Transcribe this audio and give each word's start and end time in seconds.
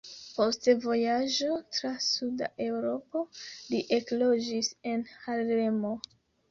Post 0.35 0.69
vojaĝo 0.85 1.49
tra 1.75 1.91
Suda 2.07 2.49
Eŭropo 2.71 3.25
li 3.43 3.87
ekloĝis 4.01 4.75
en 4.95 5.07
Harlemo. 5.19 5.99